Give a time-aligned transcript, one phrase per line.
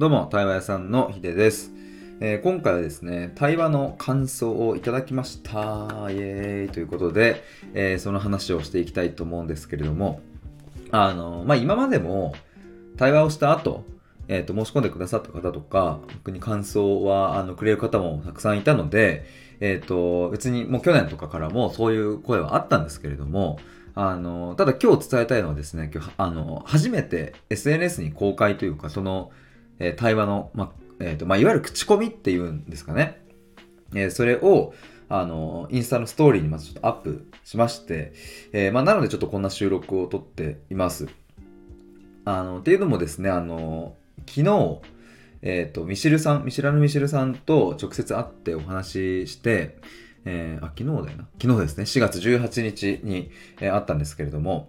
[0.00, 1.72] どうも、対話屋さんのヒデです。
[2.20, 5.50] えー今回はですね、対話の感想をいただきました。
[6.10, 10.22] イエーイということで、えーその話をしていきたいと思うんですけれども、
[10.90, 12.34] あの、まあ、今までも
[12.96, 13.84] 対話をした後、
[14.28, 19.26] えっ、と、申し込んでくださった方とか、僕に感想は、あの、くれる方もたくさんいたので、
[19.60, 23.58] えっ、と、別にもう去年とかからもそういう声はあったんですけれども、
[23.94, 29.30] あの、ただ今日伝えたいのはですね、今日、あの、初めて SNS に公開というか、その、
[29.80, 33.20] えー対話の、ま、えっ、と、まあ、いわゆる口コミっていうんですかね。
[33.94, 34.72] えーそれを、
[35.08, 38.12] あの、インスタのストーリーにまずちょっとアップしまして、
[38.52, 41.08] えまあ、なのでちょっとこんな収録を撮っています。
[42.24, 43.96] あの、っていうのもですね、あの、
[44.28, 44.80] 昨日、
[45.42, 49.78] えっ、と、ミシルさん、見知らぬミシルさんと直接会ってお話しして、
[50.26, 51.28] えーあ、昨日だよな。
[51.40, 54.68] 昨日ですね、4月18日に、えー会ったんですけれども、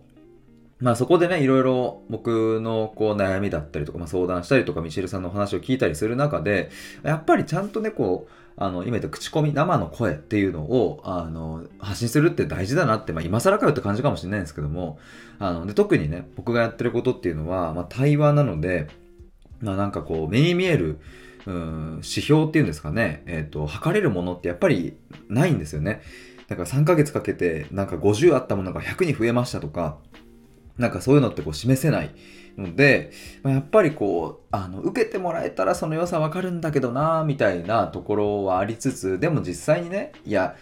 [0.81, 6.71] まあそこでね、いろいろ僕のこう悩みだったりとか、まあ、相談したりとか、ミシェルさんのお話を聞いたりする中で、
[7.03, 14.97] やっぱりちゃんとね、こう、あの、今言った口コミ、生の声っていうのを、あの、発信するって大事だなって、まあ今更かよって感じかもしれないんですけども、
[15.39, 18.87] あの、で、特にね、僕がやってることっていうのは、まあ対話なので、
[19.61, 20.99] まあなんかこう、目に見える、
[21.45, 24.97] うん、指標っていうんですかね、えっ、と、測れるものってやっぱり
[25.29, 26.01] ないんですよね。
[26.47, 29.97] だから3ヶ月かけて、なんか50あったものが100に増えましたとか、
[30.81, 32.11] なんかそういうのってこう示せない
[32.57, 33.11] ので、
[33.43, 40.55] まあ、やっぱりこう、あの、受けてもらえたらその良さわかるんだけどな、みたいなところはありつつ、でも実際にね、いや、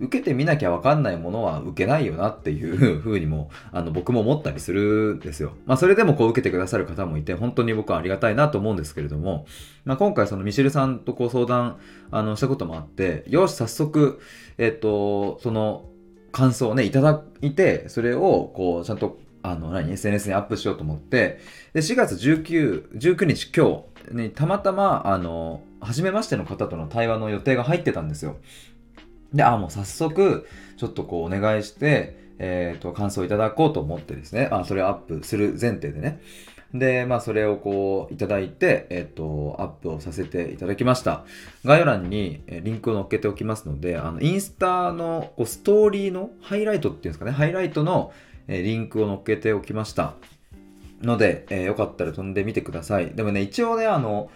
[0.00, 5.52] 受けてみなきゃわかんないものは受けないよなっていうふうにも、あの、僕も思ったりするんですよ。
[5.66, 9.46] まあ、それでもこう受けてくださる方もいて、本当に僕はありがたいなと思うんですけれども、
[9.84, 11.78] まあ、今回そのミシェルさんとこう相談、
[12.10, 14.20] あの、したこともあって、よし、早速、
[14.58, 15.84] えっと、その、
[16.32, 21.38] 感想をね、いただいて、それを、こう、ちゃんと、あの、何、SNS にアップしようと思って、
[21.74, 28.38] で、4月19、19日今日に、たまたま、あの、初めましての方との対話の予定が入ってたんですよ。
[29.34, 30.46] で、あ、もう早速、
[30.78, 36.20] ちょっとこう、お願いして、えっ、と、感想いただこうと思ってですね、あ、それをアップする前提でね。
[36.72, 41.26] で、まあ、それをこう、いただいて、えっ、と、アップをさせていただきました。
[41.66, 48.10] 概要欄にリンクを載っけておきますので、あの、インスタのこうストーリーのハイライトっていうんですかね、ハイライトの
[48.48, 50.14] えリンクを載っけておきました。
[51.02, 53.10] ので、えーよかったら飛んでみてください。
[53.10, 54.30] でもね、一応ね、あの、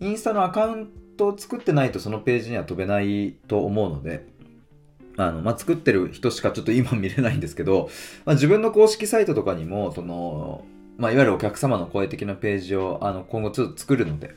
[0.00, 4.26] インスタのアカウントを作ってないとそのページには飛べないと思うので、
[5.16, 7.88] あの、まあ、作ってる人しかちょっと今見れないんですけど、
[8.24, 10.64] まあ、自分の公式サイトとかにも、その、
[10.98, 14.34] まあ、いわゆるお客様の声的なページを、あの、今後ちょっと作るので、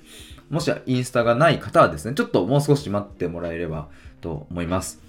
[0.50, 3.90] もしインスタがない方はですね、ちょっともう少し待ってもらえれば
[4.22, 5.02] と思います。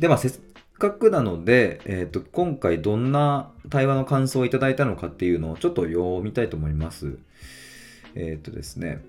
[0.00, 0.38] で、まあ、せっか
[0.78, 7.18] くなので、えっ、と、今回どんな対話の感想をいただいたのかっていうのをちょっと読みたいと思います。
[8.14, 9.02] えっ、とですね、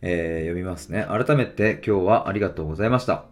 [0.00, 1.06] えー読みますね。
[1.08, 3.24] 改めて今日はありがとうございました。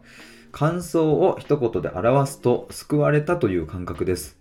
[0.52, 4.38] 感想を一言で表すと救われたという感覚です。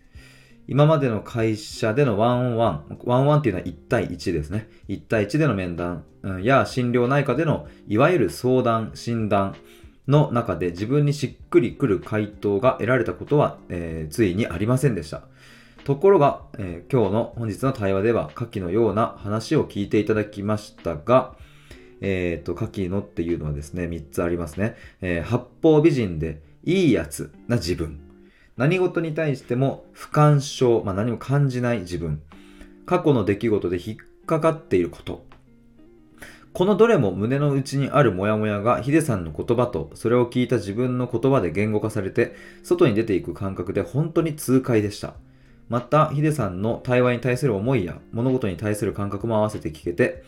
[0.67, 4.69] 今までの会社での one on one、one one っていうのは1対1ですね。
[4.87, 6.03] 1対1での面談
[6.43, 9.55] や診療内科でのいわゆる相談、診断
[10.09, 15.21] の中で自分にしっくりくる回答が得られたことは、えーついにありませんでした。
[15.85, 21.35] ところが、えー今日の本日の対話では下記のような話を聞いていただきましたが、
[22.01, 24.75] えっ、と、下記のっていうのはですね、3つありますね。
[25.01, 27.99] えー八方美人でいいやつな自分。
[28.57, 32.21] 何事に対しても不干渉、まあ、何も感じない自分。
[32.87, 35.28] 過去の出来事で引っかかっていること。
[36.59, 45.13] このどれも胸の内にあるモヤモヤがヒデさんの言葉とそれを聞いた自分の言葉で言語化されて外に出ていく感覚で本当に痛快でした。
[45.69, 50.21] また、ヒデさんの対話に対する思いや物事に対する感覚も合わせて聞けて、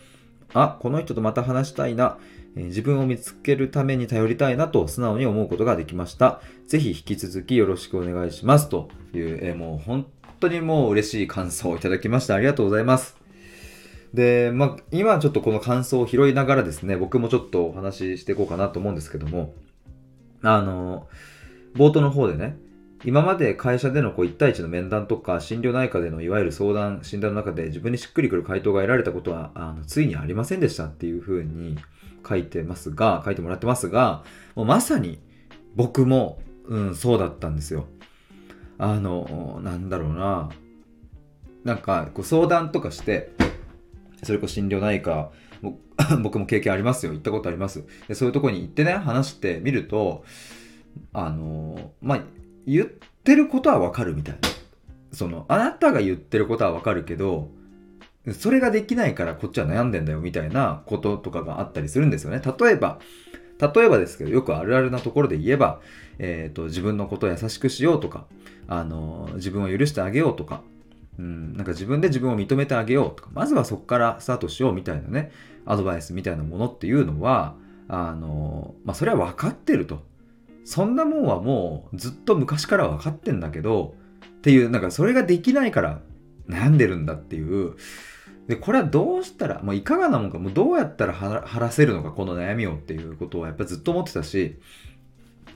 [0.54, 2.16] あ、この人とまた話したいな、
[2.56, 6.40] 自分を見つけるために頼りたいなと素直に思うことができました。
[6.66, 8.70] ぜひ引き続きよろしくお願いします。
[8.70, 10.06] という、えもう本
[10.40, 12.36] 当にもう嬉しい感想をいただきました。
[12.36, 13.21] ありがとうございます。
[14.14, 19.54] で、まあ、今ちょっとこの感想を拾いながらですね、僕もちょっとお話ししていこうかなと思うんですけども、
[20.42, 21.06] あの、
[21.74, 22.56] 冒頭の方でね、
[23.04, 31.78] 今まで会社でのこう1対1の面談とか心療内科でのいわゆる相談、診断の中で自分にしっくりくる回答が得られたことはあのついにありませんでしたっていうふうに
[32.28, 34.22] 書いてますが、書いてもらってますが、
[34.54, 35.18] もうまさに
[35.74, 37.86] 僕も、うん、そうだったんですよ。
[38.78, 40.50] あの、なんだろうな。
[41.64, 43.32] なんか、こう相談とかして、
[44.22, 45.30] それこそ心療内科、
[46.22, 47.12] 僕も経験ありますよ。
[47.12, 47.84] 行ったことあります。
[48.08, 50.24] でそういうとこに行ってね、話してみると、
[51.12, 52.20] あの、まあ、
[52.66, 54.40] 言ってることはわかるみたいな。
[55.12, 57.50] その、あなたが言ってることはわかるけど、
[58.32, 62.40] それができないからこっちは悩んでんだよみたいなこととかがあったりするんですよね。
[62.40, 63.00] 例えば、
[63.60, 65.80] 例えばですけど、よくあるあるなところで言えば、
[66.18, 68.26] えっ、ー、と、自分のことを優しくしようとか、
[68.68, 70.62] あの、自分を許してあげようとか、
[71.18, 75.30] うん、なんか自分で自分を認めてあげようとか、まずはそこからスタートしようみたいなね、
[75.66, 77.54] アドバイスみたいなものっていうのは、
[77.88, 80.02] あの、まあ、それは分かってると。
[80.64, 83.94] そんなもんはもうずっと昔から分かってんだけど、
[84.38, 86.00] っていう、なんかそれができないから
[86.48, 87.74] 悩んでるんだっていう、
[88.48, 94.58] で、これはどうしたら、もういかがなもんか、もうどうやったら晴らせるのか、この悩みをっていうことはやっぱずっと思ってたし、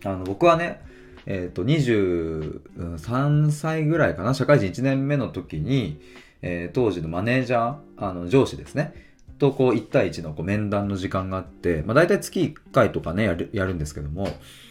[0.04, 0.82] あの、僕はね、
[1.26, 6.00] えっ、ー、と、23歳ぐらいかな、社会人1年目の時に、
[6.42, 8.94] えー、当時のマネージャー、あの、上司ですね、
[9.38, 14.24] とこう1対1のこう面談の時間があって、まあ大体月1回とかね、やるやるんですけども、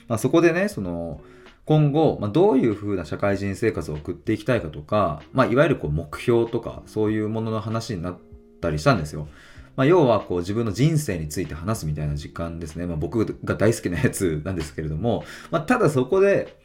[0.07, 1.21] まあそこでね、その、
[1.65, 8.17] 今後、まあ、どういう風な社会人生活を送っていきたいかとか、まあ、いわゆるこう目標とか、そういうものの話になっ
[8.61, 9.27] たりしたんですよ。
[9.75, 12.85] まあ、要はこう自分の人生について話すみたいな時間ですね。
[12.85, 16.57] まあ、僕が大好きなやつ なんですけれども、まあ、ただそこで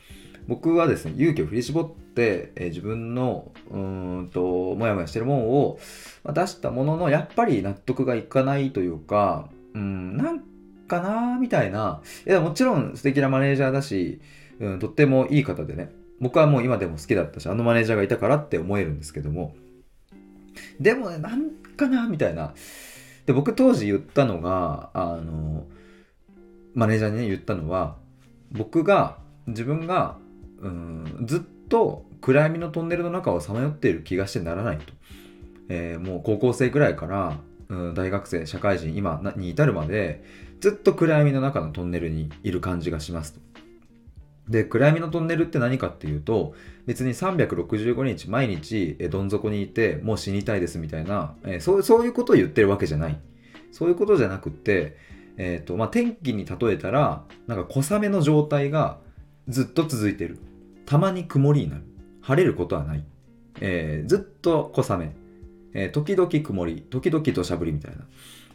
[0.47, 5.81] 僕はですね、勇気を振り絞って、えー、自分のうんともやもやしてるものを
[6.33, 10.41] 出したものの、やっぱり納得がいかないというか、うん、なん
[10.89, 12.03] かなみたいな。
[12.27, 14.21] いや、もちろん素敵なマネージャーだし、
[14.61, 15.91] うん、とってもいい方でね、
[16.21, 19.55] 僕はもう今でも好きだったし、あのマネージャーがいたからって思えるんですけども、
[20.81, 22.55] でもね、なんかなみたいな。
[23.31, 25.65] で、僕当時言ったのが、あの、
[26.75, 27.97] マネージャーにね、言ったのは、
[28.51, 30.19] 僕が、自分が、
[30.61, 34.93] うん、ずっと暗闇のトンネルの中をさまよっている気がしてならないと。
[35.69, 37.39] えー、もう高校生くらいから、
[37.69, 40.25] うん、大学生、社会人、今に至るまで、
[40.59, 43.41] ずっと暗闇の中のトンネルにいる感じがしますと。
[44.51, 46.55] で、暗闇のトンネルって何かっていうと、
[46.85, 53.19] 別に365日毎日どん底にいて、もう死にたいですみたいな、え、そうそういうことを言ってるわけじゃない。
[53.71, 54.97] そういうことじゃなくって、
[55.37, 58.99] えっ、ー、と、まあ、天気に例えたら、なんか小雨の状態が
[59.49, 60.39] ずっと続いてる。
[60.85, 61.85] たまに曇りになる。
[62.21, 63.05] 晴れることはない。
[63.61, 65.15] えー、ずっと小雨。
[65.75, 68.05] えー、時々曇り、時々土砂降りみたいな。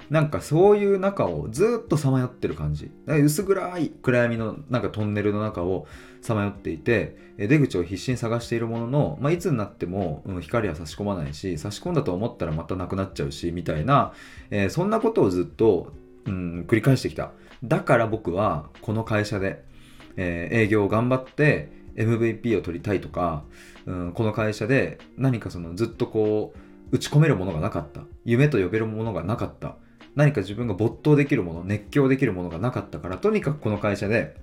[0.09, 2.91] なんかそういう中をずっとさまよってる感じ。
[3.07, 5.87] 薄暗い暗闇のなんかトンネルの中を
[6.21, 14.13] さまよっていて、出口を必死に探しているものの、まあ、いつになっても、光は差し込まないし、差し込んだと思ったらまたなくなっちゃうし、みたいな、
[14.51, 15.93] えー、そんなことをずっと、
[16.25, 17.31] うん、繰り返してきた。
[17.63, 19.63] だから僕はこの会社で、
[20.17, 23.43] えー、営業を頑張って MVP を取りたいとか、
[23.85, 28.01] うん、この会社で何かそのずっとこう、打ち込めるものがなかった。
[28.23, 29.75] 夢と呼べるものがなかった。
[30.15, 34.35] 何か自分が没頭できるもの、熱狂できるものがなかったから、とにかくこの会社で、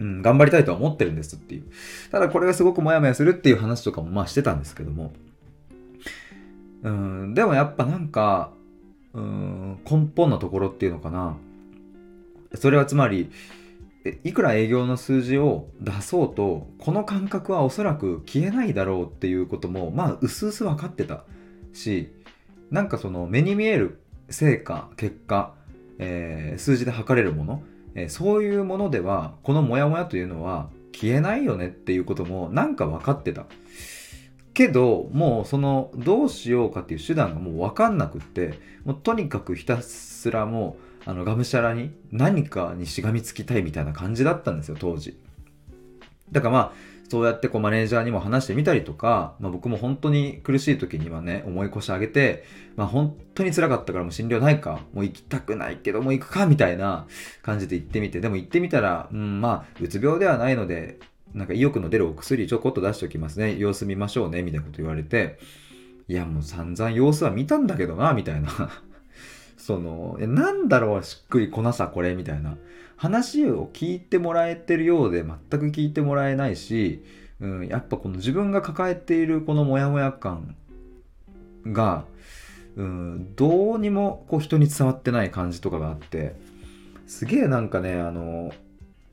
[0.00, 1.64] うん、頑張りたいとは思ってるんですっていう。
[2.10, 5.12] ただこれがすごくモヤモヤするっていう話とかもまあしてたんですけども。
[6.82, 8.52] うん、でもやっぱなんか、
[9.14, 11.36] うん、根本のところっていうのかな。
[12.54, 13.30] それはつまり、
[14.22, 21.24] いくら営業の数字を出そうと、この感覚はおそらく消えないだろうっていうことも、まあ、うすうす分かってた
[21.72, 22.12] し、
[22.70, 25.54] なんかその目に見える成果、結果、
[25.98, 27.62] えー、数字で測れるもの、
[27.94, 33.46] えー、そういうものでは、このモヤモヤというのは消えないよねっていうこともなんか分かってた。
[34.54, 45.18] けど、もうそのどうしようかっていう手段がもう分かんなくって、もうとにかくひたすらもう、あの、がむしゃらに何かにしがみつきたいみたいな感じだったんですよ、当時。
[46.30, 46.72] だからまあ、
[47.08, 52.44] そうやってこうマネージャーにも話してみたりとか、まあ、僕も本当に苦しい時にはね、重い腰上げて、
[52.76, 57.06] まあ、本当に辛かったからもう診療ないか、もう行きたくないけどもう行くかみたいな
[57.42, 60.98] 感じで行ってみて、でも行ってみたら、うん、まあ、うつ病ではないので、
[61.34, 63.56] なんか意欲の出るお薬ちょこっと出しておきますね。
[63.58, 64.42] 様子見ましょうね。
[64.42, 65.38] みたいなこと言われて、
[66.06, 68.48] いやもう散々様子は見たんだけどな、みたいな。
[69.58, 72.56] その、なんだろう、しっくりこなさ、これ、みたいな。
[72.96, 77.04] 話を聞いてもらえてるようで全く聞いてもらえないし、
[77.40, 80.56] うん、やっぱこの自分が抱えているこのモヤモヤ感
[81.66, 82.04] が、
[82.76, 86.34] うん、どうにもこう人に伝わってない感じとかがあって
[87.06, 88.52] すげえなんかねあの、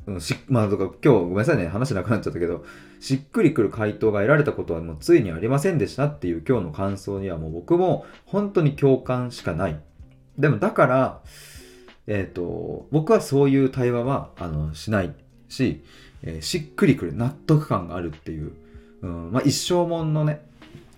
[0.08, 2.64] うん、しまあとか今日ごめんなさいね話なくなっちゃったけど
[3.00, 9.80] しっくりくる回答が得られたことはもうついにありませんでしたっていう今日の感想にはもう僕も本当に共感しかない。
[10.38, 11.22] でもだから
[12.08, 15.14] えっ、ー、と、僕はそういう対話は、あの、しない
[15.50, 15.84] し、
[16.24, 18.54] えー、しっくりくる納得感があるっていう、
[19.02, 20.42] うん、まあ、一生もんのね、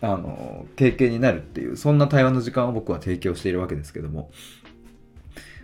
[0.01, 4.31] あの、経験になるっていう、そんな対話の時間を僕は提供しているわけですけども。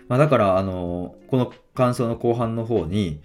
[0.08, 3.22] まあ、だから、あの、この感想の後半の方に、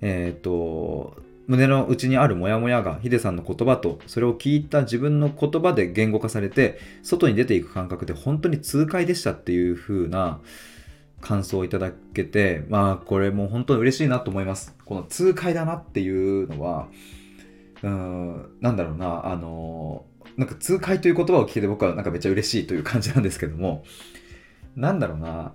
[0.00, 1.16] えっ、ー、と、
[1.46, 10.40] 胸の内にあるモヤモヤがヒデさんの言葉とそれを聞いた自分の言葉で言語化されて外に出ていく感覚で本当に痛快でしたっていう風な
[11.24, 14.76] 感想をいただけてまあこれも本当に嬉しいなと思います。
[14.84, 16.88] この痛快だなっていうのは
[17.82, 20.04] うーんなんだろうなあの
[20.36, 23.84] なんか痛快という言葉を聞いて僕はなんかめっちゃ嬉しいという感じなんですけども
[24.76, 25.54] なんだろうな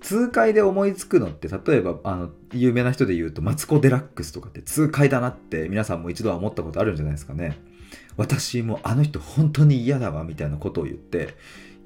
[0.00, 7.58] 痛快で思いつくのって例えばあの有名な人で言うとマツコ・デラックスとかって痛快だなって皆さんも一度は思ったことあるんじゃないですかね。
[8.16, 11.36] 私もあの人本当に嫌だわみたいなことを言って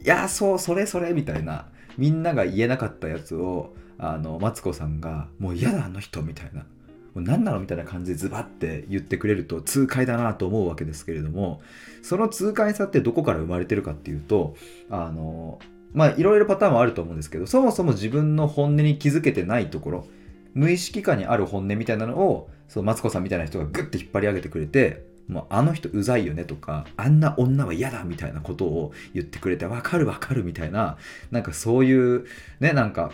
[0.02, 1.68] いやそうそれそれみたいな。
[1.98, 6.64] みんなが言えなかったやつをあのマツコさんがもう嫌だあの人みたいな。
[7.14, 11.62] もう何なのみたいな感じでズバッて言ってくれると痛快だなと思うわけですけれども
[12.02, 14.54] その痛快さってどこから生まれてるかっていうと
[14.90, 15.58] あの
[15.94, 20.06] まあいろいろパターンはあると思うんですけどそもそも自分の本音に気づけてないところ
[20.54, 30.96] 無意識下にある本音みたいなのをそのマツコさんみたいな人がグッて引っ張り上げてくれてもうあの人うざいよねとかあんな女は嫌だみたいなことを言ってくれてわかるわかるみたいな
[31.30, 32.26] なんかそういう
[32.60, 33.12] ねなんか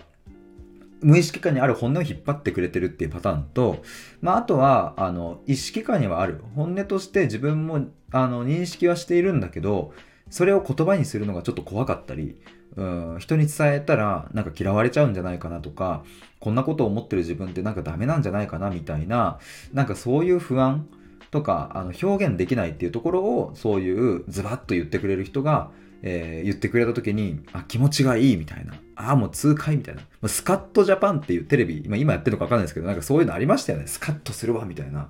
[1.01, 3.83] 無意識下にある本音を引っ張ってくれてるっていうパターンと、
[4.23, 6.41] まあ、あとはあの意識下にはある。
[6.55, 9.93] 本音として自分もあの認識はしているんだけど
[10.31, 12.37] それを言葉にするのがちょっと怖かったり
[12.77, 16.05] うん人に伝えたらなんか嫌われちゃうんじゃないかなとか
[16.41, 19.39] こんなことを思ってる自分ってなんかダメなんじゃないかなみたいな
[19.73, 20.89] なんかそういう不安
[21.35, 25.73] とかあの表現できないっていうところをそういうズバッと言ってくれる人が、
[26.03, 28.75] えー言ってくれた時にあ気持ちがいいみたいな。
[28.95, 30.29] ああもう痛快みたいな。
[30.29, 33.89] スカッとジャパンっていうテレビ今今やってるのか分かんないですけどなんかそういうのありましたよね。
[33.89, 35.09] スカッとするわみたいな。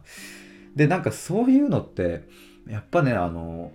[0.74, 2.24] でなんかそういうのって
[2.66, 3.72] やっぱねあの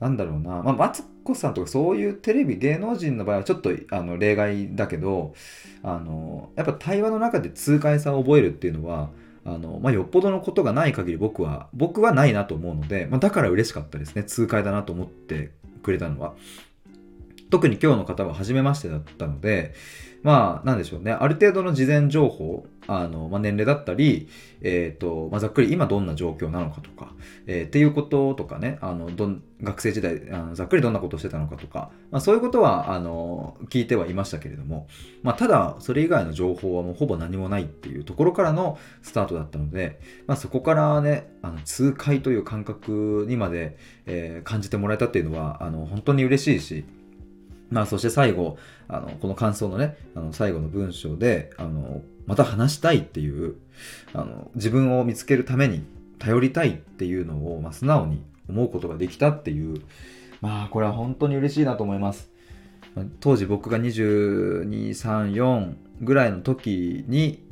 [0.00, 5.34] なんだろうな、まあ、マツコさんとかそういうテレビ芸能人の場合はちょっとあの例外だけど
[5.84, 9.10] あのやっぱ対話の中で痛快さを覚えるっていうのは
[9.44, 16.34] あの、まあ、よっぽどのことがない限り僕は僕はないなと思うので、まあ、だから嬉しかったですね痛快だなと思ってくれたのは。
[17.50, 19.74] 特に今日の方は初めましてだったので
[20.22, 21.12] まあなんでしょうね。
[21.12, 24.28] ある程度の事前情報あの、まあ、年齢だったり、
[24.60, 27.12] えーとまあ、ざっくり今どんな状況なのかとか、
[27.46, 34.88] えーっていうこととかねあのどん学生時代あのざっくりどんなことをしてたのかとか、まあ、そういうことはあの聞いてはいましたけれども、
[35.22, 46.84] まあ、ただそれ以外の情報はもうほぼ何もないっていうところからのスタートだったので、まあ、そこからねあの痛快という感覚にまで、えー感じてもらえたっていうのはあの本当に嬉しいし
[47.70, 48.58] まあ、そして最後、
[48.88, 53.56] あの、この感想のね、あの、最後の文章で、あの、また話したいっていう、
[54.12, 55.84] あの、自分を見つけるために
[56.18, 59.82] 頼りたいっていうのを、まあ、素直に思うことができたっていう、
[60.40, 62.30] まあ、これは本当に嬉しいなと思います。
[63.20, 67.44] 当時僕が22、3、4ぐらいの時に、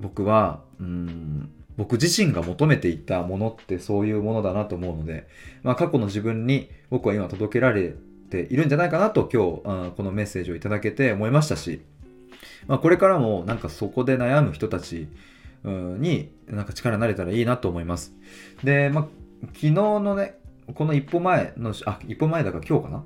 [0.00, 5.28] 僕は、うん、僕自身が求めていたものってそういうものだなと思うので、
[5.62, 7.94] まあ、過去の自分に僕は今届けられ
[8.30, 11.82] ているんじゃないかなと今日、うんこのメッセージをいただけて思いましたし、
[12.66, 15.08] まあ、これからもなんかそこで悩む人たち
[15.64, 18.14] になんか力になれたらいいなと思います。
[18.64, 19.06] で、まあ、
[19.48, 20.38] 昨日のね、
[20.74, 23.04] この一歩前の、あ、一歩前だから今日かな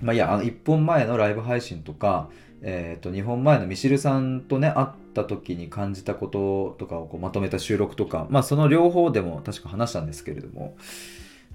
[0.00, 2.30] まあいや、あの一本前のライブ配信とか、
[2.62, 10.76] えっ、と、2本前のミシルさんとね、会った時に感じたこととかをこうまとめた収録とか、まあその両方でも確か話したんですけれども、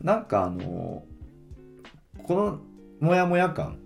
[0.01, 1.03] なんかあの、
[2.23, 2.59] この
[3.05, 3.77] モヤモヤ感、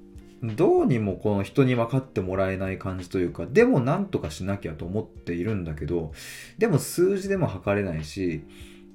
[0.42, 6.14] どうにもこの人に分かってもらえない感じというか、でもなんとかしなきゃと思っているんだけど、
[6.58, 8.46] でも数字でも測れないし、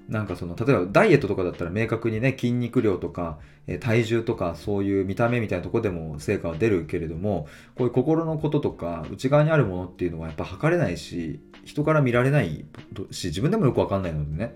[0.09, 12.66] なんかその、例えばダイエットとかだったら明確にね、筋肉量とか、え体重とか、そういう見た目みたいなとこでも成果は出るけれども、こういう心のこととか、内側にあるものっていうのはやっぱ測れないし、人から見られない
[13.11, 14.54] し、自分でもよくわかんないのでね、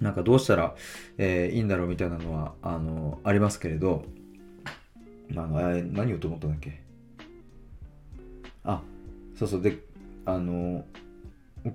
[0.00, 0.74] なんかどうしたら、
[1.18, 4.04] えーいいんだろうみたいなのは、あの、ありますけれど、
[5.32, 6.80] あの、あれ何言おうと思ったんだっけ？
[8.64, 8.82] あ、
[9.34, 9.78] そうそう、で、
[10.24, 10.84] あの、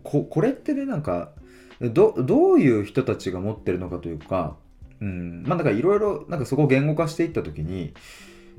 [0.04, 1.32] ここれってね、なんか、
[1.80, 4.56] どどういう人たちが持ってるのかというか、
[5.00, 7.96] うん、まあだからいろいろなんかそこを言語化していった時に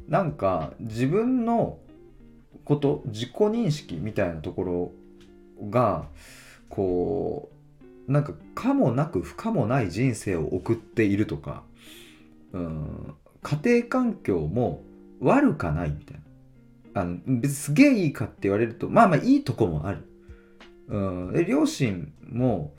[0.08, 1.78] なんか自分の
[2.64, 4.64] こと自己認識みたいなとこ
[5.60, 6.06] ろが
[6.68, 7.48] こ
[8.08, 11.62] うなんか可もなく不可もない人生を送っているとか、
[12.52, 14.82] うん、家庭環境も
[15.20, 16.16] 悪かないみたい
[16.94, 17.00] な。
[17.02, 20.06] あの別すげえいいかって言われるとまあまあいいとこもある、
[20.88, 20.98] う
[21.30, 22.74] ん、で両親も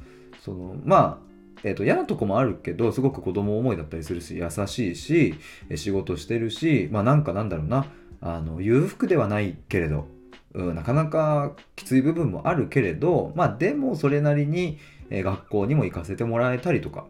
[0.45, 5.33] そのまあえー、と嫌なとこもあるけどすごく子供思いだったりするし優しいし
[5.75, 7.87] 仕事してるしまあなんかなんだろうな。
[8.25, 10.07] あの裕福ではないけれど
[10.53, 14.77] うん、なかなかきつい部分もあるけれど、まあでもそれなりに、
[15.09, 17.07] えー、学校にも行かせてもらえたりとか、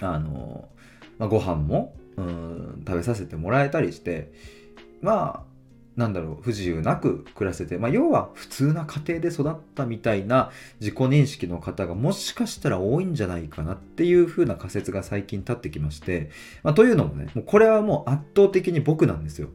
[0.00, 0.68] あの
[1.18, 4.32] まあ、ご飯も、うん、食べさせてもらえたりして、
[5.00, 5.48] まあ、
[5.96, 16.30] なんだろう、不自由なく暮らせて、まあ、要は普通な家庭で育ったみたいな自己認識の方がもしかしたら多いんじゃないかなっていう風な仮説が最近立ってきまして、
[16.62, 19.48] まあ、というのもね、もうこれはもう圧倒的に僕なんですよ。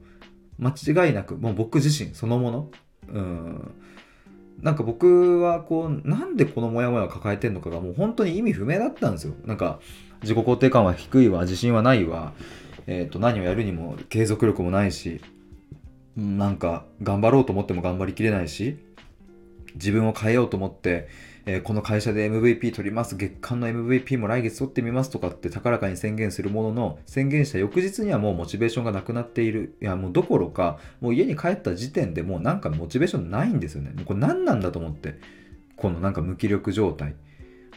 [0.58, 2.72] 間違いなく、もう僕自身そのもの。
[3.10, 3.72] うん。
[4.62, 9.34] なんか僕はこう、なんでこのモヤモヤを抱えてんのかがもう本当に意味不明だったんですよ。
[9.46, 9.80] なんか、
[10.24, 12.34] 自己肯定感は低いわ、自信はないわ、
[12.88, 15.22] えっ、ー、と、何をやるにも継続力もないし、
[16.16, 18.78] なんか頑張ろうと思っても頑張りきれないし、
[19.76, 21.10] 自分を変えようと思って、
[21.46, 29.76] えー、この会社で MVP 取ります、月間の MVP も来月取ってみますとかって高らかに宣言するものの、宣言した翌日にはもうモチベーションがなくなっている。
[29.82, 33.92] いや、もうどころか、もう家に帰った時点でもうなんかモチベーションないんですよね。
[33.94, 35.20] もうこれ何なんだと思って。
[35.76, 37.16] このなんか無気力状態。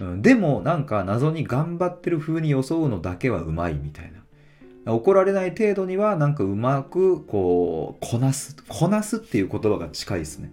[0.00, 4.92] うん、でもなんか謎に頑張ってる風に装うのだけはうまいみたいな。
[4.92, 10.52] 怒られない程度にはなんかうまくこうこなすこなすっていう言葉が近いですね。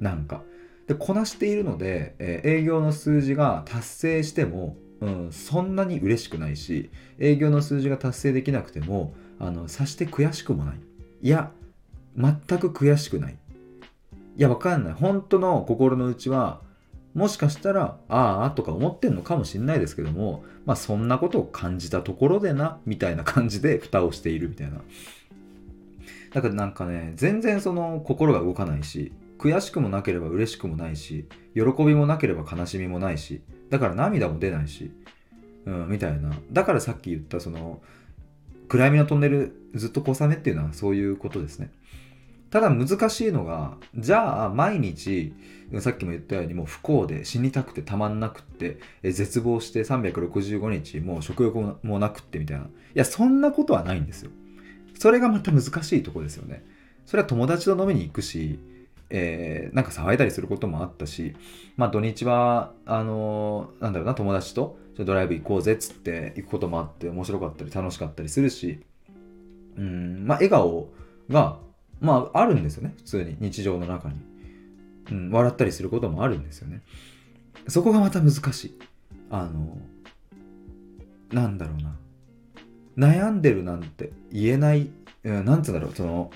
[0.00, 0.42] なんか。
[0.86, 10.80] でこなしているので、えー、営業の数字が達成しても、うん、そんなに嬉しくないし営業の数字が達成できなくてもあのさして悔しくもない。
[11.22, 11.50] いや
[12.16, 13.36] 全く悔しくない。
[14.36, 14.92] いやわかんない。
[14.94, 16.60] 本当の心の内は
[17.16, 24.82] もしかしたら、ああとか思ってんのかもしれないですけども、まあそんなことを感じたところでな、みたいな感じで蓋をしているみたいな。
[26.34, 34.92] だからなんかね、全然その心が動かないし、悔しくもなければ嬉しくもないし、喜びもなければ悲しみもないし、だから涙も出ないし、
[35.64, 36.36] うん、みたいな。
[36.52, 37.80] だからさっき言ったその、
[38.68, 41.70] 暗闇のトンネルずっと小雨っていうのはそういうことですね。
[42.56, 45.34] ただ難しいのが、じゃあ毎日、
[45.80, 52.64] さっきも言ったようにもう不幸で死にたくてたまんなくって、え絶望して365日もう食欲もなくってみたいな。
[52.64, 54.30] いや、そんなことはないんですよ。
[54.98, 56.64] それがまた難しいとこですよね。
[57.04, 58.58] それは友達と飲みに行くし、
[59.10, 61.34] えー、なんか騒いだりすることもあったし、
[61.76, 68.80] まあ土日は、あのー、なんだろうな、友達とドライブ行こうぜっつって行くこともあって面白かったり楽しかったりするし、
[69.76, 70.88] うん、まあ笑顔
[71.28, 71.65] が
[72.00, 74.14] まああるんですよね普通に日常の中に、
[75.10, 76.82] うん、笑ったりすることもあるんですよね。
[77.68, 78.78] そこがまた難しい。
[79.30, 79.78] あの
[81.32, 81.96] なんだろうな。
[82.96, 84.88] 悩んでるなんて言えない、
[85.24, 85.92] うん、なんつうんだろう。
[85.94, 86.30] その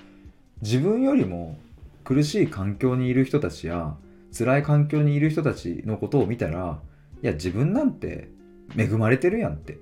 [0.62, 1.58] 自分よりも
[2.04, 3.96] 苦しい環境にいる人たちや
[4.36, 6.80] 辛い環境にいる人たちのことを見たら
[7.22, 8.28] いや自分なんて
[8.76, 9.78] 恵まれてるやんって。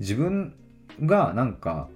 [0.00, 0.54] 自分
[1.02, 1.88] がなんか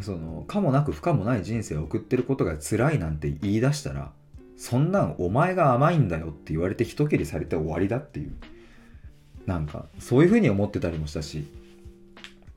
[0.00, 4.12] そのかもなく不可もない人生を送ってることが辛いなんて言い出したら
[4.56, 8.32] そんなんお前が甘いんだよって言われて一蹴りされて終わりだっていう。
[9.46, 11.46] なんかそういうふうに思ってたりもしたし。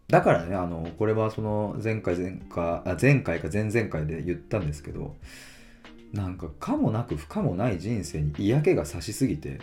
[0.07, 5.15] だからねあのこれはその前回前回あ前回か前々回で言ったんですけど
[6.13, 9.59] なんかかもなく不可もない人生に嫌気がさしすぎて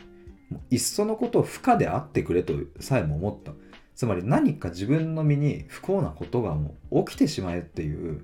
[0.71, 3.53] いっそのことを不可であってくれとさえも思った。
[3.95, 8.23] つまり何か自分の身に不幸なことがもう起きてしまえっていう。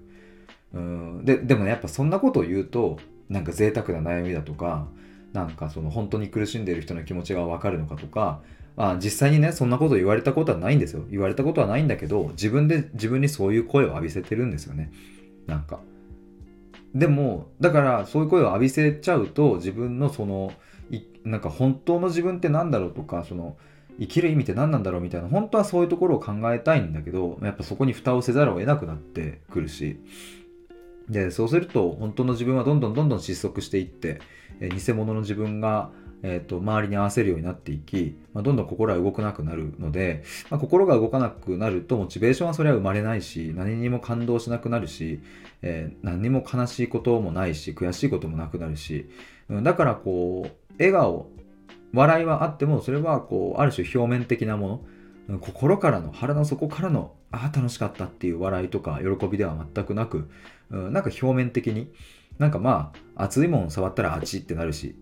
[0.75, 4.89] うででもねやっぱそんなことを言うとなんか贅沢な悩みだとか
[5.33, 8.41] なんかその本当に苦しんでいる人の気持ちが分かるのかとか、
[8.77, 11.05] まあ、実際にねそんなこと言われたことはないんですよ。
[11.11, 14.91] 言われたことはないんだけど自分で自分にそういう声を浴びせてるんですよね。
[15.47, 15.81] なんか。
[16.95, 20.53] でもだからそういう声を浴びせちゃうと自分のその
[21.25, 23.57] なんか本当の自分って何だろうとかその
[24.01, 30.01] 生きる意味って何なんだろうみたいな本当はそういうところを考えたいんだけどやっぱそこに蓋をせざるを得なくなってくるし。
[31.09, 34.21] でそうすると本当の自分はどんどんどんどん失速していって、
[34.61, 35.91] え偽物の自分が、
[36.23, 45.21] えーと、周りに合わせるようになっていき、まあ、どんどん心は動かなくなるので、まあ、心が動かなくなるとモチベーションはそれは生まれないし何にも感動しなくなるし、
[45.63, 49.09] えー、何にも悲しいこともないし悔しいこともなくなるし、
[49.49, 51.31] うん、だからこう笑顔
[51.93, 54.69] 笑いはあってもそれはこうある種表面的なも
[55.29, 55.39] の。
[55.41, 60.31] 心からの腹の底からのああ楽しかったっていう笑いとか喜びでは全くなく、
[60.71, 61.93] うん、なんか表面的に
[62.39, 64.97] なんかまあ熱いもん触ったら熱いってなるし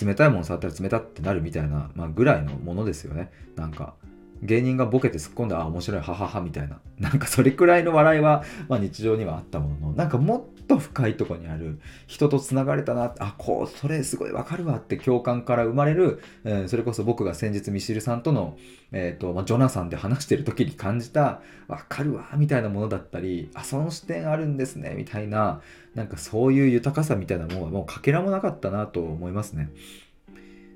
[0.00, 3.30] 冷たいもん触ったら冷たってなるみたいな、まあ、ぐらいのものですよね。
[3.56, 3.94] なんか
[4.42, 6.80] 芸人がボケて突っ込んであ面白いはははみたいな。
[6.98, 18.56] なんかそれくらいの笑いは、まあ、日常にはあったもののなんかもっと深いとこにある人とつながれたなあこうそれすごいわかるわって共感から生まれる、えー、それこそ僕が先日ミシルさんとの、
[18.92, 25.60] えーとまあ、ジョナサンで話してる時に感じたわかるわみたいなものだったりあその視点あるんですねみたいな
[25.94, 29.70] なんかそういう豊かさみたいなものはもうかけらもなかったなと思いますね。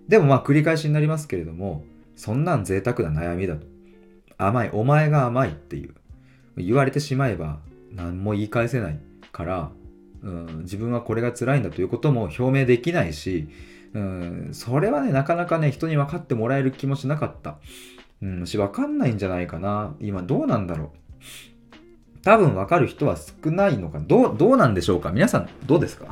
[0.08, 1.84] でもまあ繰り返しになりますけれども
[2.16, 3.66] そんなん贅沢な悩みだと。
[4.38, 5.94] 甘いお前が甘いっていう。
[6.56, 7.58] 言われてしまえば
[7.92, 8.98] 何も言い返せない
[9.32, 9.70] から、
[10.22, 13.48] うん、自分はこれが辛いんだということも表明できないし、
[13.92, 17.58] うん、それはねなかなかね人に分かってもらえる気もしなかった、
[18.22, 19.94] うん、し分かんないんじゃないかな。
[20.00, 20.88] 今どうなんだろう。
[22.22, 24.00] 多分分かる人は少ないのか。
[24.00, 25.12] どうどうなんでしょうか。
[25.12, 26.06] 皆さんどうですか？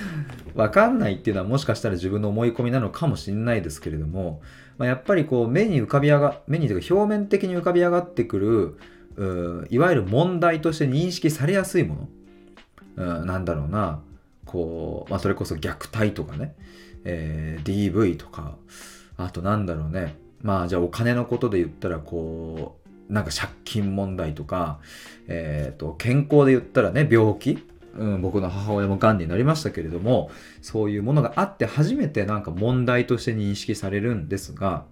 [0.54, 4.40] 分かんないっていうのはもしかしたら自分の思い込みなのかもしれないですけれども、
[4.80, 12.08] まあ、やっぱりこう目に浮かび上が目にというか表面的に浮かび上がってくるいわゆる問題として認識されやすいも
[12.96, 14.00] の、なんだろうな。
[14.46, 16.54] こう、まあ、それこそ虐待とかね、
[17.04, 18.56] えー、DV とか。
[19.18, 20.16] あとなんだろうね。
[20.40, 24.80] まあじゃあお金のことで言ったらこうなんか借金問題とか、
[25.28, 27.58] えーと、健康で言ったらね病気。
[27.96, 30.30] うん、僕の母親もがんになりましたけれども
[30.62, 34.84] そういうものがあって初めてなんか問題として認識されるんですが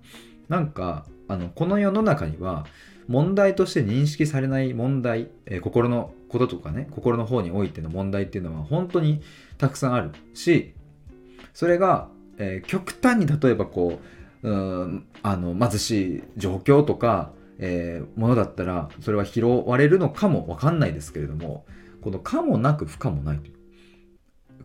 [0.48, 2.66] なんかあのこの世の中には
[3.06, 9.22] 問題として認識されない問題、えー、心のこととかね心の方においての問題っていうのは本当に
[9.56, 10.74] たくさんあるし
[11.54, 12.08] それが、
[12.38, 14.00] えー、極端に例えばこ
[14.42, 21.64] ううんあの貧しい状況とか、えー、ものだったらそれは拾われるのかもわかんないですけれども
[22.02, 23.40] この可もなく不可もないい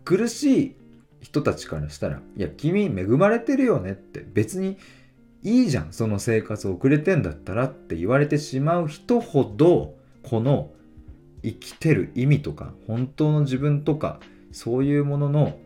[0.05, 0.75] 苦しい
[1.21, 4.77] 人たちからしたらいや君恵まれてるよねって別に
[5.41, 10.71] いいじゃんその生活を送れてんだったらって言われてしまう人ほどこの
[11.43, 14.19] 生きてる意味とか本当の自分とか
[14.51, 15.57] そういうものの、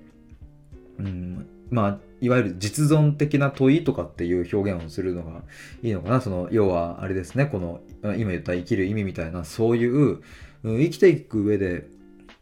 [0.99, 5.43] うん、まあいわゆる実存的な問いとかっていう表現をするのが
[5.83, 6.21] いいのかな。
[6.21, 7.79] その要はあれですねこの
[8.17, 10.21] 今言った生きる意味みたいなそういう、
[10.63, 11.87] うん、生きていく上で、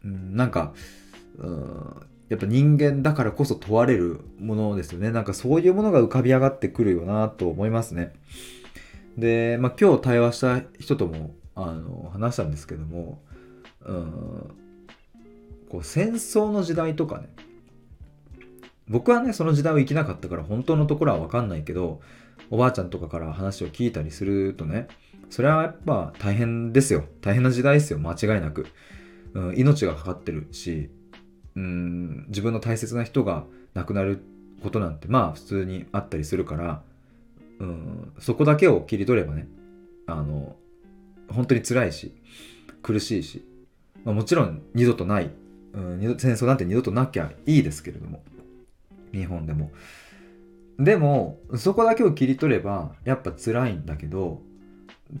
[0.04, 0.72] うん、なんか、
[1.38, 5.10] うん、やっぱ人間だからこそ問われるものですよね。
[5.10, 8.12] なんかそういうものが浮かび上がってくるよなと思いますね。
[9.16, 13.20] で、まあ、今日対話した人ともあの話したんですけども、
[13.84, 14.50] うん、
[15.70, 17.28] こう戦争の時代とかね、
[18.88, 22.00] 僕はね、その時代を生きなかったから本当のところはわかんないけど、
[22.50, 24.88] おばあちゃんとかから話を聞いたりするとね、
[25.30, 27.04] それはやっぱ大変ですよ。
[27.20, 28.66] 大変な時代ですよ、間違いなく。
[29.34, 30.90] うん、命がかかってるし、
[31.54, 34.20] うん自分の大切な人が亡くなる
[34.62, 36.82] ことなんてまあ普通にあったりするから。
[37.58, 39.48] うんそこだけを切り取ればね
[40.06, 40.56] あの
[41.30, 42.14] 本当に辛いし
[42.82, 43.42] 苦しいし、
[44.04, 45.30] まあ、もちろん二度とない、
[45.72, 48.22] うん、戦争なんて二度となきゃいいですけれども。
[49.12, 49.70] 日本でも。
[50.78, 54.42] でもそこだけを切り取ればやっぱ辛いんだけど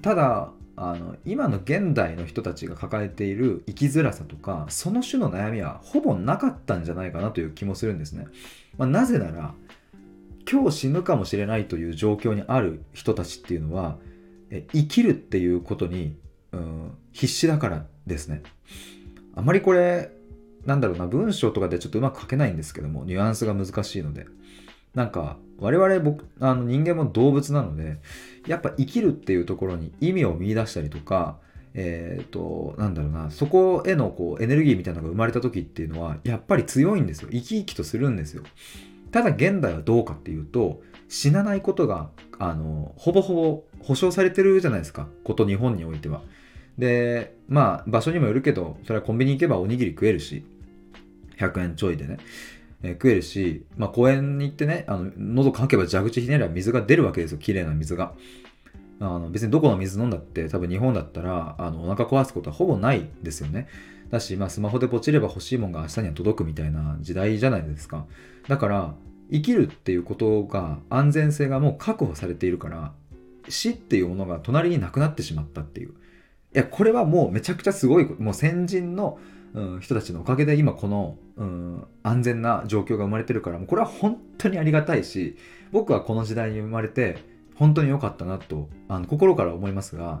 [0.02, 8.26] ただあの今の現代の人たちが抱えている生きづらさとかその種の悩みはほぼなかったんじゃないかなという気もするんですね。
[8.76, 9.54] まあ、なぜなら
[10.50, 13.96] 今日死ぬかもしれないという状況にある人たちっていうのは
[14.72, 16.16] 生きるっていうことに、
[16.52, 18.42] うん、必死だからですね。
[19.34, 20.10] あまりこれ
[20.66, 24.26] なんだろうな文章とかでちょっとうまく書けないんですけどもニュアンスが難しいので
[24.94, 27.98] なんか我々僕あの人間も動物なので
[28.46, 31.38] やっぱ生きるっていうところに意味を見出したりとか
[31.74, 37.28] えっ、ー、となんだろうなそこへのこうエネルギーみたいなのが生まれた時っていうのはやっぱり強いんですよ。
[37.30, 38.42] 生き生きとするんですよ。
[39.12, 45.08] ただ現代はどうかっていうと死なないことがあのほぼほぼ保証されてるじゃないですか。
[45.24, 46.22] こと日本においては。
[46.78, 50.44] でまあ場所にもよるけどそれはコンビニ行けばおにぎり食えるし
[51.38, 52.18] 100円ちょいでね。
[52.86, 58.14] えー、食えるし、まあ、公園に行ってね、あの喉かけば蛇口ひねれば水が出るわけですよ、綺麗な水が。
[58.98, 63.68] あの別にどこの水飲んだって多分日本だったらあのお腹壊すことはほぼないですよね。
[64.10, 68.06] だし、まあ、スマホでポチれば欲しいもんが明日には届くみたいな時代じゃないですか。
[68.48, 68.94] だから
[69.30, 72.92] 生きるっていうことが安全性がもう確保されているから
[73.48, 75.90] 死っていうものが隣になくなってしまったっていう。
[75.90, 75.92] い
[76.58, 79.18] やこれはもうめちゃくちゃすごいもう先人の
[79.54, 85.36] うん、人たちのおかげで今この、うん、安全な状況が生まれてるからもうこれは本当にありがたいし
[85.72, 87.18] 僕はこの時代に生まれて
[87.54, 90.20] 本当に良かったなとあの心から思いますが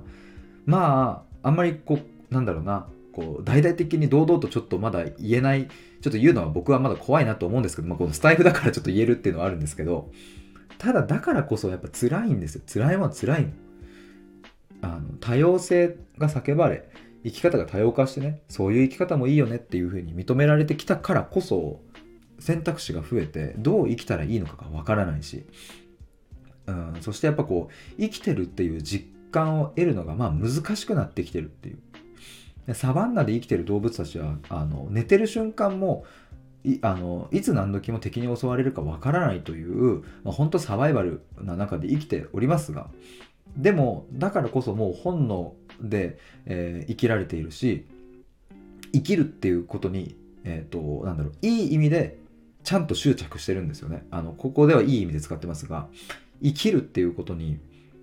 [0.64, 1.98] まああんまりこ
[2.30, 5.68] うなんだろうなこう大々的に堂々とちょっとまだ言えない
[6.00, 10.10] ちょっと言うのは僕はまだ怖いなと思うんですけど、まあ、このスタイフだから ちょっと言えるっていうのはあるんですけど
[10.78, 12.62] ただだからこそやっぱ辛いんですよ。
[12.66, 13.46] 辛いもん辛い
[14.82, 16.88] あの多様性が叫ばれ
[17.24, 21.80] 生き方が多様化してねそういう生き方もいいよねっていうふうに認められてきたからこそ
[22.38, 25.46] 選択肢が増えてどう生きたらいいのかがわからないし、
[26.66, 31.78] うん、そしてやっぱこう生きてるっていう実感を得るのがまあ難しくなってきてるっていう。
[32.74, 36.04] サバンナで生きてる動物たちはあの寝てる瞬間も
[36.64, 42.90] いあのいつ何時も敵に襲われるかわからないという、まあ、本当サバイバルな中で生きておりますが。
[43.56, 47.86] でもだからこそもう本能で、えー、生きられているし
[48.92, 52.18] 生きるっていうことに、えーと、なんだろういい意味で
[52.64, 54.04] ちゃんと執着してるんですよね。
[54.10, 55.86] あのここではいい意味で使ってますが
[56.42, 57.58] 生きるっていうことに、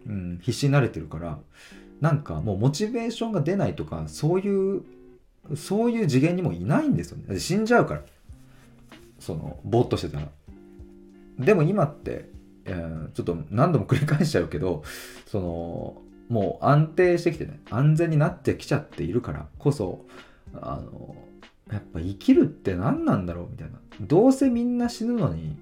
[0.07, 1.39] うん、必死になれてるから
[1.99, 4.83] なんかもうモチベーションが出ないとかそういう
[5.55, 7.39] そういう次元にもいないんですよね。
[7.39, 8.01] 死んじゃうから。
[9.19, 10.29] そのぼーっとしてたら。
[11.39, 12.29] でも今って、
[12.65, 14.83] えー、ちょっと何度も繰り返しちゃうけど
[15.25, 20.05] そのもう安定してきてね安全になってきちゃっているからこそ
[20.55, 21.15] あの
[21.71, 23.79] やっぱ生きるって何なんだろうみたいな。
[24.01, 25.55] どうせみんな死ぬのに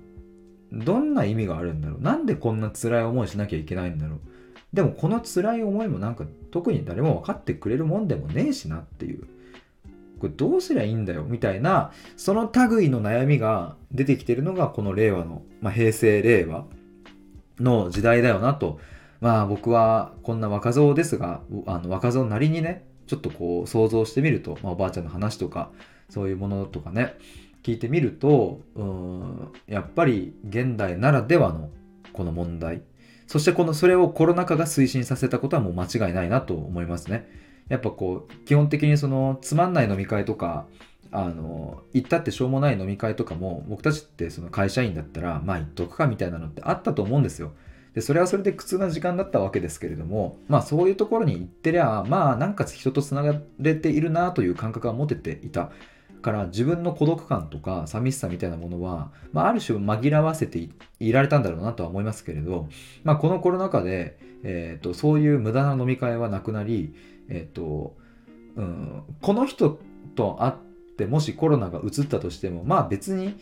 [0.72, 2.02] どんな意味があるんだろう。
[2.02, 4.20] なんでこんな辛い思いしなきゃいけないんだろう。
[4.74, 9.26] でもこの辛い思いもなんか特に誰も分かってくれるもんでもねえしなっていう。
[10.20, 16.66] これどうすりゃいいんだよみたいなその類の悩みが出てきてるのがこの令和の、まあ、平成令和
[17.60, 18.80] の時代だよなと
[19.22, 25.72] まあ僕はこんな若造ですがあの若造なりにねちょっとこう想像してみると、まあ、おばあちゃんの話とか
[26.10, 27.16] そういうものとかね
[27.64, 31.70] 聞いてみるとうんやっぱり現代ならではの
[32.14, 32.82] この問題
[33.28, 37.30] そしてこのそれをコロナ禍が推進させたことはもう間違いないなと思いますね。
[37.70, 40.66] やっぱこう基本的にそのつまんない飲み会とか
[41.12, 47.54] あの行ったってしょうもない飲み会とかも僕たちってその会社員だったらまあ行っとくかみたいなのってあったと思うんですよ。
[47.94, 55.72] でそれはそれで苦痛な時間だったわけですけれどもまあそういうところに行ってりゃまあなんか人とつながれているなという感覚が持てていた
[56.22, 62.70] から自分の孤独感とか寂しさみたいなものは、まあ、ある種紛らわせていられたんだろうなとは思いますけれど、
[63.04, 66.94] まあ、このコロナ禍で、えーとそういう無駄な飲み会はなくなり
[67.32, 67.96] え、ー、と、
[68.56, 69.80] うん、この人
[70.16, 70.54] と会っ
[70.98, 73.36] てもしコロナがうつったとしてもまあ別に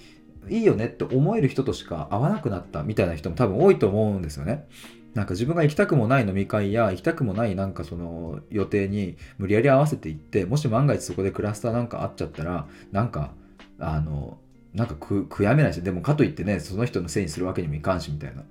[0.47, 4.67] いいよねって思える人としか会わなくなったみたいな人も多分多いと思うんですよね。
[5.13, 13.31] なんか自分が行きたくもない飲み会や行きたくもないなんかその予定に無理やり合わせていってもし万が一そこでクラスターなんかあっちゃったらなんか
[13.79, 14.37] あの
[14.73, 18.43] なんか悔やめないしでもかといってねその人のせいにするわけにもいかんしみたいな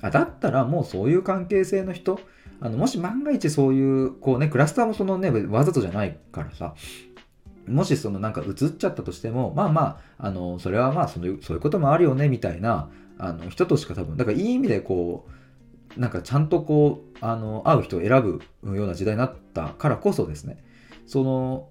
[0.00, 2.18] あだったらもうそういう関係性の人
[2.60, 6.74] あのもし万が一そういうこうねクラスターもそのねわざとじゃないからさ
[7.68, 15.26] もしそのなんか映っちゃったとしてもまあまああのそれはまあそのそういうこともあるよねみたいなあの人としか多分だからいい意味でこ
[15.96, 20.62] うなんかちゃんとこうあの会う人を選ぶような時代になったからこそですね。
[21.06, 21.68] その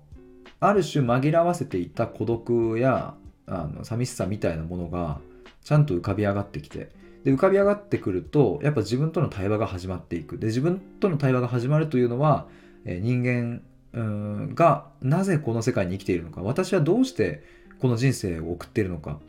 [0.60, 5.20] ある種紛らわせていた孤独やあの寂しさみたいなものが
[5.64, 6.90] ちゃんと浮かび上がってきて
[7.24, 10.38] で浮かび上がってくるとやっぱ自分との対話が始まっていく。
[10.38, 12.48] で自分との対話が始まるというのは、
[12.86, 13.62] え人間
[13.96, 16.42] うんがなぜこの世界に生きているのか。
[16.42, 17.44] 私はどうして
[17.80, 19.20] この人生を送っているのか。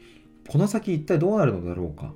[0.48, 2.12] この先一体どうなるのだろうか。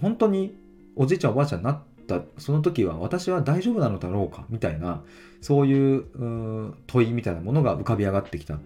[0.00, 0.56] 本当に
[0.96, 4.46] おじいちゃんおばあちゃんになったその時は私は大丈夫なのだろうか。
[4.48, 5.02] みたいな
[5.40, 8.58] そういう問いみたいなものが浮かび上がってきた。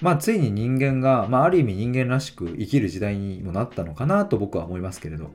[0.00, 5.30] まあ、ついに人間が、まあ、ある意味人間らしく生きる時代にもなったのかなと僕は思いますけれど、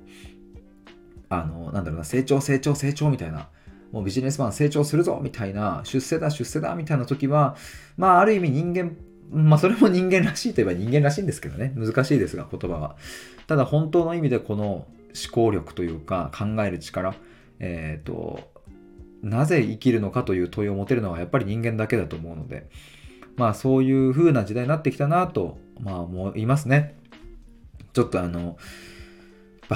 [1.29, 3.47] あの、なんだろうな、成長、成長、成長みたいな、
[3.91, 7.55] もうビジネスマン成長するぞみたいな、出世だ、出世だみたいな時は、
[7.97, 8.95] まあ、ある意味人間、
[9.31, 12.95] まあ、それも人間らしいといえば人間らしいんですけどね、難しいですが、言葉は。
[13.47, 14.87] ただ、本当の意味でこの思
[15.31, 17.15] 考力というか、考える力、
[17.59, 18.51] えっ、ー、と、
[19.23, 22.69] なぜ生きるのかという問いを持てるのはやっぱり人間だけだと思うので、
[23.35, 26.97] まあそういう風な時代になってきたなと、まあ思いますね。
[27.93, 28.57] ちょっとあの、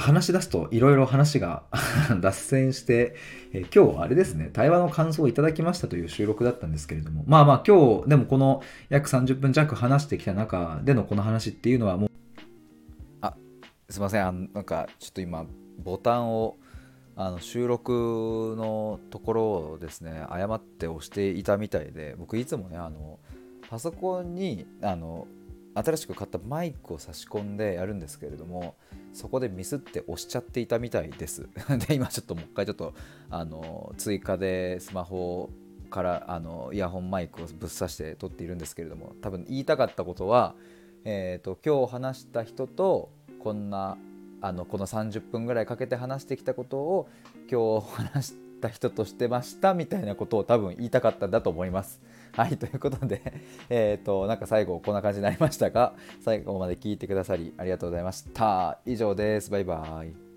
[0.00, 1.64] 話し出すといろいろ話が
[2.20, 3.14] 脱線して、
[3.52, 12.10] え今日はあれですね、対話の感想をいただきましたという収録だったんですけれども、まあまあ今日、でもこの約30分弱話してきた中でのこの話っていうのはもう、
[13.20, 13.34] あ、
[13.90, 15.44] すいません、あのなんかちょっと今、
[15.78, 16.56] ボタンを
[17.14, 23.18] あの収録のところをですね、誤って押していたみたいで、僕いつもね、あの、
[23.68, 25.26] パソコンにあの
[25.74, 28.76] 新しく買ったマイクを差し込んでやるんですけれども
[29.12, 31.48] そこでミスって押しちゃっていたみたいです
[31.88, 32.94] で今ちょっともう一回ちょっと
[33.30, 35.50] あの追加でスマホ
[35.90, 40.54] からあのイヤホンマイクをぶっ刺して撮っているんですけれども多分言いたかったことは、
[41.04, 43.98] えーと、今日話した人とこんな
[44.40, 47.08] あのこの30分ぐらいかけて話してきたことを
[47.50, 52.00] 今日話した人としてましたみたいなことを多分言いたかったんだと思います。
[52.36, 53.20] はい、ということで、
[53.68, 58.78] えっ、ー、と、なんか最後こんな感じになりましたが、最後まで聞いてくださりありがとうございました。
[58.86, 59.50] 以上です。
[59.50, 60.31] バイバイ。